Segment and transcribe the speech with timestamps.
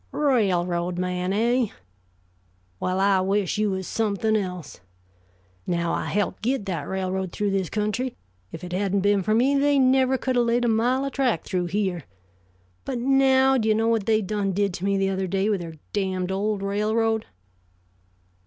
[0.11, 1.67] "Railroad man, eh?
[2.79, 4.79] Well, I wish you was something else.
[5.67, 8.15] Now, I helped get that railroad through this country
[8.51, 11.43] if it hadn't been for me, they never could have laid a mile of track
[11.43, 12.05] through here.
[12.83, 15.61] But now, do you know what they done did to me the other day, with
[15.61, 17.27] their damned old railroad?"